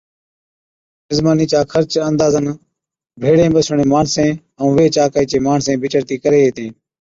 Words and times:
مزمانِي 1.07 1.45
چا 1.51 1.59
خرچ 1.73 1.93
اندازن 2.09 2.45
ڀيڙَي 3.21 3.45
ٻيسوڙين 3.53 3.89
ماڻسين 3.93 4.29
ائُون 4.59 4.71
ويھِچ 4.75 4.95
آڪھِي 5.03 5.23
چين 5.29 5.41
ماڻسين 5.47 5.75
بچڙتِي 5.81 6.15
ڪرين 6.23 6.43
ھِتين 6.45 6.69